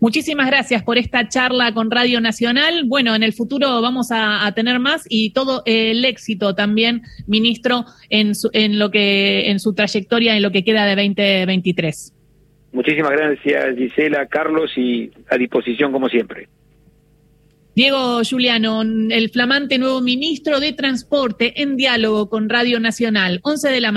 Muchísimas 0.00 0.46
gracias 0.46 0.84
por 0.84 0.96
esta 0.96 1.28
charla 1.28 1.72
con 1.72 1.90
Radio 1.90 2.20
Nacional. 2.20 2.84
Bueno, 2.86 3.16
en 3.16 3.24
el 3.24 3.32
futuro 3.32 3.82
vamos 3.82 4.10
a, 4.12 4.50
tener 4.54 4.78
más 4.78 5.04
y 5.08 5.30
todo 5.30 5.62
el 5.66 6.04
éxito 6.04 6.54
también, 6.54 7.02
ministro, 7.26 7.84
en 8.08 8.34
su, 8.34 8.48
en 8.52 8.78
lo 8.78 8.90
que 8.90 9.50
en 9.50 9.58
su 9.58 9.74
trayectoria 9.74 10.36
en 10.36 10.42
lo 10.42 10.52
que 10.52 10.62
queda 10.62 10.84
de 10.84 10.94
2023. 10.94 12.14
Muchísimas 12.72 13.10
gracias, 13.12 13.76
Gisela, 13.76 14.26
Carlos 14.26 14.70
y 14.76 15.10
a 15.30 15.36
disposición 15.36 15.90
como 15.90 16.08
siempre. 16.08 16.48
Diego 17.78 18.22
Juliano, 18.28 18.82
el 18.82 19.30
flamante 19.30 19.78
nuevo 19.78 20.00
ministro 20.00 20.58
de 20.58 20.72
Transporte 20.72 21.62
en 21.62 21.76
diálogo 21.76 22.28
con 22.28 22.48
Radio 22.48 22.80
Nacional, 22.80 23.38
11 23.44 23.68
de 23.68 23.80
la 23.80 23.86